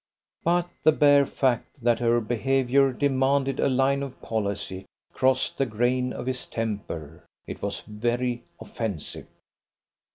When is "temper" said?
6.47-7.23